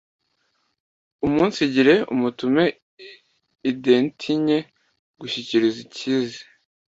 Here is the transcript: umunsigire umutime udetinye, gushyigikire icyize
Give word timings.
umunsigire 1.25 1.95
umutime 2.13 2.63
udetinye, 3.69 4.57
gushyigikire 5.19 5.65
icyize 5.83 6.41